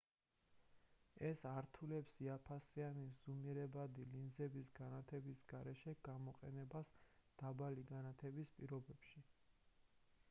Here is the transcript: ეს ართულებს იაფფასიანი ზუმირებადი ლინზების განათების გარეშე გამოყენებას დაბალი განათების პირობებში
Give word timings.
ეს 1.27 1.43
ართულებს 1.49 2.15
იაფფასიანი 2.27 3.03
ზუმირებადი 3.25 4.07
ლინზების 4.15 4.73
განათების 4.81 5.45
გარეშე 5.53 5.95
გამოყენებას 6.09 6.93
დაბალი 7.45 7.89
განათების 7.95 8.53
პირობებში 8.59 9.27